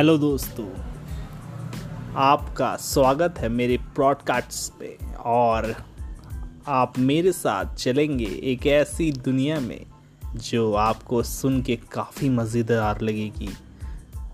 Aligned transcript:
Hello 0.00 0.18
दोस्तों, 0.18 0.68
आपका 2.16 2.76
स्वागत 2.76 3.34
है 3.38 3.48
मेरे 3.48 3.76
प्रॉडकास्ट 3.76 4.80
पे 4.80 4.98
और 5.16 5.76
आप 6.66 6.98
मेरे 6.98 7.32
साथ 7.32 7.74
चलेंगे 7.74 8.24
एक 8.24 8.66
ऐसी 8.66 9.12
दुनिया 9.12 9.60
में 9.60 9.86
जो 10.36 10.72
आपको 10.72 11.22
सुन 11.22 11.62
के 11.62 11.76
काफ़ी 11.76 12.28
मज़ेदार 12.28 13.00
लगेगी 13.00 13.48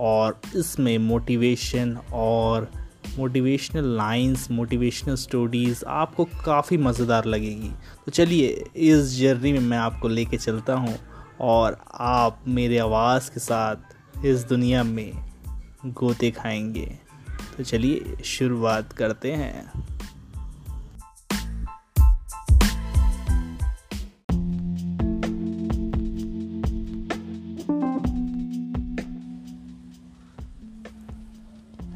और 0.00 0.40
इसमें 0.56 0.98
मोटिवेशन 0.98 1.98
और 2.12 2.72
मोटिवेशनल 3.18 3.84
लाइंस 3.84 4.50
मोटिवेशनल 4.50 5.14
स्टोरीज़ 5.14 5.84
आपको 5.86 6.24
काफ़ी 6.24 6.76
मज़ेदार 6.76 7.24
लगेगी। 7.24 7.70
तो 8.06 8.12
चलिए, 8.12 8.64
इस 8.76 9.20
जर्नी 9.20 9.52
में 9.52 9.60
मैं 9.60 9.78
आपको 9.78 10.08
लेके 10.08 10.36
चलता 10.36 10.74
हूँ 10.74 10.98
और 11.40 11.78
आप 11.94 12.40
मेरे 12.48 12.78
आवाज़ 12.78 13.30
के 13.30 13.40
साथ 13.40 13.76
इस 14.24 14.44
दुनिया 14.44 14.82
में 14.82 15.35
गोते 15.92 16.30
खाएँगे। 16.30 16.98
तो 17.56 17.64
चलिए, 17.64 18.16
शुरुआत 18.24 18.92
करते 18.92 19.32
हैं। 19.32 19.72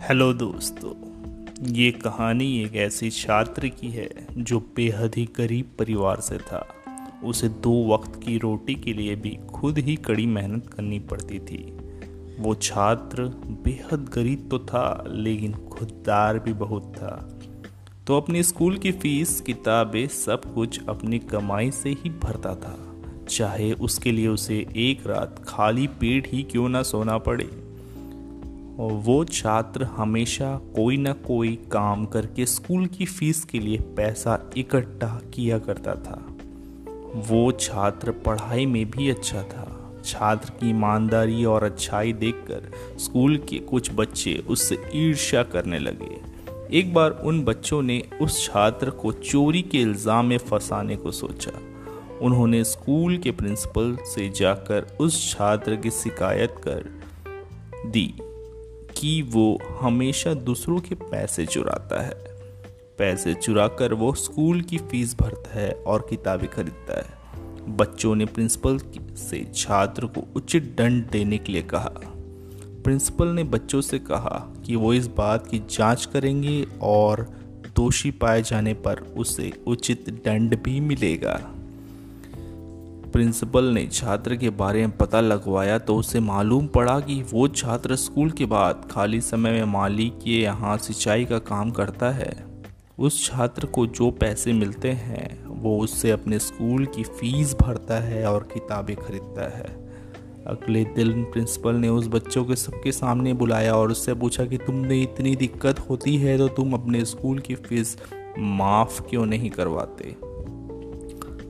हेलो 0.09 0.33
दोस्तों, 0.33 1.11
ये 1.73 1.91
कहानी 1.91 2.63
एक 2.63 2.77
ऐसी 2.77 3.11
छात्र 3.11 3.69
की 3.69 3.89
है, 3.89 4.11
जो 4.37 4.61
बेहद 4.77 5.13
ही 5.17 5.29
गरीब 5.37 5.71
परिवार 5.79 6.21
से 6.21 6.39
था। 6.39 6.69
उसे 7.25 7.49
दो 7.49 7.95
वक्त 7.95 8.21
की 8.25 8.39
रोटी 8.39 8.75
के 8.75 8.93
लिए 8.93 9.17
भी 9.17 9.39
खुद 9.55 9.79
ही 9.79 9.97
कड़ी 9.97 10.27
मेहनत 10.27 10.67
करनी 10.67 10.99
पड़ती 10.99 11.39
थी। 11.39 11.80
वो 12.41 12.55
छात्र 12.55 13.23
बेहद 13.65 14.11
गरीब 14.15 14.49
तो 14.51 14.59
था, 14.59 15.05
लेकिन 15.09 15.53
खुददार 15.53 16.39
भी 16.39 16.53
बहुत 16.53 16.93
था। 16.97 17.39
तो 18.07 18.17
अपनी 18.17 18.43
स्कूल 18.43 18.79
की 18.79 18.93
फ़ीस, 18.93 19.41
किताबें 19.41 20.09
सब 20.09 20.55
कुछ 20.55 20.81
अपनी 20.89 21.19
कमाई 21.19 21.71
से 21.71 21.91
ही 21.91 22.11
भरता 22.11 22.55
था। 22.55 22.79
चाहे 23.29 23.73
उसके 23.73 24.13
लिए 24.13 24.29
उसे 24.29 24.67
एक 24.77 25.07
रात 25.07 25.43
खाली 25.49 25.87
पेट 25.87 26.29
ही 26.33 26.43
क्यों 26.43 26.69
ना 26.69 26.83
सोना 26.83 27.19
पड़े। 27.19 27.51
वो 28.81 29.25
छात्र 29.25 29.85
हमेशा 29.85 30.57
कोई 30.57 30.97
ना 30.97 31.13
कोई 31.13 31.57
काम 31.73 32.07
करके 32.07 32.47
स्कूल 32.47 32.87
की 32.87 33.07
फ़ीस 33.07 33.45
के 33.45 33.59
लिए 33.59 33.79
पैसा 33.79 34.51
इकट्ठा 34.57 35.21
किया 35.35 35.59
करता 35.59 35.95
था। 35.95 36.27
वो 37.15 37.53
छात्र 37.53 38.11
पढ़ाई 38.11 38.67
में 38.67 38.91
भी 38.91 39.11
अच्छा 39.11 39.43
था। 39.43 39.70
छात्र 40.05 40.51
की 40.51 40.71
ईमानदारी 40.71 41.45
और 41.45 41.65
अच्छाई 41.65 42.13
देखकर 42.13 42.99
स्कूल 42.99 43.37
के 43.39 43.59
कुछ 43.59 43.91
बच्चे 43.95 44.35
उससे 44.49 44.79
ईर्ष्या 44.95 45.43
करने 45.43 45.79
लगे। 45.79 46.19
एक 46.79 46.95
बार 46.95 47.11
उन 47.11 47.43
बच्चों 47.45 47.83
ने 47.83 48.03
उस 48.23 48.45
छात्र 48.47 48.91
को 48.91 49.13
चोरी 49.13 49.63
के 49.63 49.79
इल्ज़ाम 49.79 50.27
में 50.27 50.39
फंसाने 50.39 50.97
को 50.97 51.11
सोचा। 51.11 51.53
उन्होंने 52.23 52.65
स्कूल 52.65 53.19
के 53.19 53.31
प्रिंसिपल 53.31 53.97
से 54.05 54.29
जाकर 54.29 54.97
उस 55.01 55.31
छात्र 55.33 55.77
की 55.77 55.91
शिकायत 55.91 56.55
कर 56.67 56.85
दी 57.87 58.07
कि 58.97 59.23
वो 59.23 59.59
हमेशा 59.81 60.35
दूसरों 60.35 60.79
के 60.79 60.95
पैसे 60.95 61.47
चुराता 61.47 62.03
है। 62.03 62.15
पैसे 62.99 63.35
चुरा 63.35 63.67
कर 63.69 63.95
वो 63.95 64.13
स्कूल 64.15 64.61
की 64.61 64.79
फ़ीस 64.79 65.17
भरता 65.21 65.59
है 65.59 65.71
और 65.87 66.07
किताबें 66.11 66.49
खरीदता 66.51 66.99
है। 66.99 67.20
बच्चों 67.69 68.15
ने 68.15 68.25
प्रिंसिपल 68.25 68.79
से 69.17 69.53
छात्र 69.55 70.07
को 70.07 70.25
उचित 70.37 70.75
दंड 70.79 71.11
देने 71.11 71.39
के 71.39 71.53
लिए 71.53 71.63
कहा। 71.63 71.91
प्रिंसिपल 72.85 73.29
ने 73.29 73.45
बच्चों 73.45 73.81
से 73.81 73.99
कहा 73.99 74.55
कि 74.67 74.77
वो 74.77 74.95
इस 74.95 75.07
बात 75.07 75.47
की 75.47 75.59
जाँच 75.59 76.05
करेंगे 76.05 76.67
और 76.83 77.23
दोषी 77.77 78.11
पाए 78.11 78.43
जाने 78.43 78.75
पर 78.75 78.99
उसे 78.99 79.53
उचित 79.67 80.11
दंड 80.25 80.63
भी 80.63 80.81
मिलेगा। 80.81 81.41
प्रिंसिपल 83.13 83.65
ने 83.65 83.87
छात्र 83.87 84.37
के 84.37 84.51
बारे 84.51 84.87
में 84.87 84.97
पता 84.97 85.21
लगवाया 85.21 85.79
तो 85.79 85.97
उसे 85.97 86.21
मालूम 86.21 86.67
पड़ा 86.67 87.01
कि 87.01 87.23
वो 87.23 87.49
छात्र 87.49 87.97
स्कूल 87.97 88.31
के 88.31 88.47
बाद 88.47 88.89
खाली 88.91 89.21
समय 89.21 89.51
में 89.51 89.65
मालिक 89.65 90.19
के 90.19 90.41
यहाँ 90.41 90.77
सिंचाई 90.79 91.25
का 91.25 91.39
काम 91.39 91.71
करता 91.71 92.11
है। 92.11 92.47
उस 92.99 93.25
छात्र 93.27 93.67
को 93.67 93.87
जो 93.87 94.11
पैसे 94.11 94.53
मिलते 94.53 94.91
हैं 94.91 95.45
वो 95.61 95.79
उससे 95.79 96.11
अपने 96.11 96.39
स्कूल 96.39 96.87
की 96.87 97.03
फ़ीस 97.03 97.57
भरता 97.61 97.99
है 97.99 98.27
और 98.27 98.49
किताबें 98.55 98.97
खरीदता 98.97 99.59
है। 99.59 99.91
अगले 100.47 100.85
दिन 100.85 101.25
प्रिंसिपल 101.25 101.75
ने 101.75 101.89
उस 101.89 102.09
बच्चों 102.09 102.45
के 102.45 102.57
सबके 102.57 102.93
सामने 102.93 103.33
बुलाया 103.33 103.75
और 103.75 103.91
उससे 103.91 104.15
पूछा 104.15 104.45
कि, 104.45 104.59
तुमने 104.59 105.03
इतनी 105.03 105.37
दिक्कत 105.37 105.81
होती 105.81 106.17
है 106.17 106.39
तो 106.39 106.49
तुम 106.49 106.73
अपने 106.73 107.05
स्कूल 107.05 107.39
की 107.39 107.55
फ़ीस 107.55 107.99
माफ़ 108.39 109.03
क्यों 109.03 109.27
नहीं 109.27 109.51
करवाते? 109.51 110.17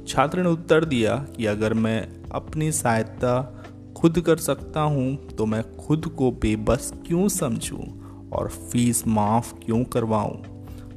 छात्र 0.07 0.43
ने 0.43 0.49
उत्तर 0.49 0.85
दिया 0.85 1.27
कि, 1.37 1.47
अगर 1.47 1.75
मैं 1.75 2.09
अपनी 2.33 2.73
सहायता 2.73 3.65
खुद 3.97 4.21
कर 4.21 4.37
सकता 4.37 4.81
हूँ 4.81 5.27
तो 5.27 5.47
मैं 5.47 5.77
खुद 5.77 6.07
को 6.07 6.31
बेबस 6.31 6.93
क्यों 7.07 7.29
समझूं 7.29 7.85
और 8.31 8.49
फ़ीस 8.49 9.07
माफ़ 9.07 9.55
क्यों 9.55 9.85
करवाऊं? 9.85 10.50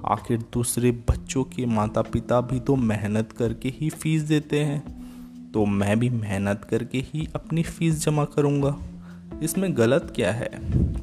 आखिर 0.05 0.37
दूसरे 0.37 0.91
बच्चों 0.91 1.43
के 1.43 1.65
माता 1.65 2.01
पिता 2.01 2.41
भी 2.41 2.59
तो 2.59 2.75
मेहनत 2.75 3.31
करके 3.31 3.69
ही 3.69 3.89
फ़ीस 3.89 4.21
देते 4.21 4.59
हैं। 4.59 5.03
तो 5.51 5.65
मैं 5.65 5.99
भी 5.99 6.09
मेहनत 6.09 6.67
करके 6.69 6.97
ही 6.97 7.29
अपनी 7.35 7.63
फ़ीस 7.63 8.05
जमा 8.05 8.25
करूँगा। 8.25 8.79
इसमें 9.43 9.77
गलत 9.77 10.13
क्या 10.15 10.31
है? 10.31 10.49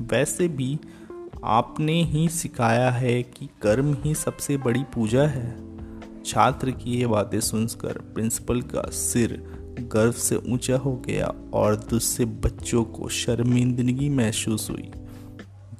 वैसे 0.00 0.48
भी 0.48 0.78
आपने 1.44 2.02
ही 2.04 2.28
सिखाया 2.28 2.90
है 2.90 3.22
कि 3.22 3.48
कर्म 3.62 3.96
ही 4.00 4.14
सबसे 4.14 4.56
बड़ी 4.56 4.82
पूजा 4.82 5.22
है। 5.22 5.70
छात्र 6.24 6.70
की 6.70 6.98
ये 6.98 7.06
बातें 7.06 7.40
सुनकर 7.40 7.92
प्रिंसिपल 7.92 8.62
का 8.62 8.82
सिर 8.82 9.60
गर्व 9.92 10.12
से 10.12 10.36
ऊँचा 10.36 10.76
हो 10.76 10.96
गया 10.96 11.32
और 11.54 11.76
दूसरे 11.76 12.24
बच्चों 12.24 12.84
को 12.84 13.08
शर्मिंदगी 13.08 14.08
महसूस 14.08 14.70
हुई। 14.70 14.90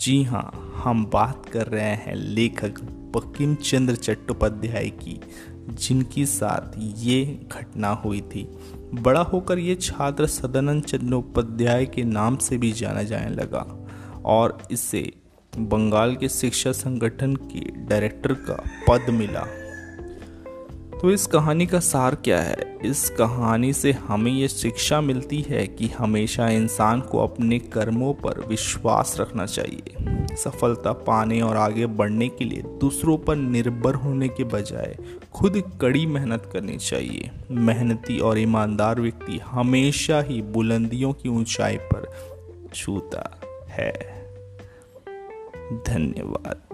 जी 0.00 0.22
हाँ 0.22 0.69
हम 0.84 1.06
बात 1.06 1.46
कर 1.46 1.66
रहे 1.66 1.94
हैं 1.94 2.14
लेखक 2.14 2.80
बकिम 3.16 3.54
चंद्र 3.54 3.96
चट्टोपाध्याय 3.96 4.90
की, 4.90 5.20
जिनके 5.68 6.26
साथ 6.26 6.78
ये 6.98 7.40
घटना 7.52 7.88
हुई 7.88 8.20
थी। 8.20 8.58
बड़ा 8.94 9.20
होकर 9.20 9.58
ये 9.58 9.74
छात्र 9.74 10.26
सदानंद 10.26 10.82
चट्टोपाध्याय 10.82 11.86
के 11.86 12.04
नाम 12.04 12.36
से 12.36 12.58
भी 12.58 12.72
जाना 12.72 13.02
जाने 13.02 13.28
लगा 13.28 13.88
और 14.24 14.62
इसे 14.70 15.12
बंगाल 15.58 16.16
के 16.16 16.28
शिक्षा 16.28 16.72
संगठन 16.72 17.36
के 17.36 17.60
डायरेक्टर 17.60 18.32
का 18.32 18.64
पद 18.88 19.10
मिला। 19.10 19.46
तो 21.00 21.10
इस 21.10 21.26
कहानी 21.26 21.66
का 21.66 21.80
सार 21.80 22.14
क्या 22.14 22.40
है? 22.40 22.78
इस 22.84 23.10
कहानी 23.10 23.72
से 23.72 23.92
हमें 23.92 24.32
ये 24.32 24.48
शिक्षा 24.48 25.00
मिलती 25.00 25.44
है 25.48 25.66
कि 25.66 25.86
हमेशा 25.88 26.48
इंसान 26.48 27.00
को 27.00 27.18
अपने 27.18 27.58
कर्मों 27.58 28.14
पर 28.14 28.46
विश्वास 28.46 29.16
रखना 29.20 29.46
चाहिए। 29.46 30.19
सफलता 30.44 30.92
पाने 30.92 31.40
और 31.40 31.56
आगे 31.56 31.86
बढ़ने 31.86 32.28
के 32.28 32.44
लिए 32.44 32.62
दूसरों 32.62 33.18
पर 33.18 33.36
निर्भर 33.36 33.94
होने 33.94 34.28
के 34.28 34.44
बजाय 34.44 34.96
खुद 35.32 35.62
कड़ी 35.80 36.06
मेहनत 36.06 36.50
करनी 36.52 36.76
चाहिए। 36.76 37.30
मेहनती 37.50 38.18
और 38.18 38.38
ईमानदार 38.38 39.00
व्यक्ति 39.00 39.38
हमेशा 39.38 40.20
ही 40.20 40.42
बुलंदियों 40.42 41.12
की 41.12 41.28
ऊंचाई 41.28 41.76
पर 41.76 42.10
छूता 42.74 43.40
है। 43.68 43.92
धन्यवाद। 45.86 46.69